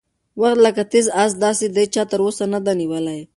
وخت 0.41 0.59
لکه 0.65 0.83
تېز 0.91 1.05
اس 1.23 1.31
داسې 1.45 1.65
دی 1.75 1.85
چې 1.87 1.91
چا 1.93 2.03
تر 2.11 2.19
اوسه 2.25 2.45
نه 2.53 2.59
دی 2.65 2.73
نیولی. 2.79 3.19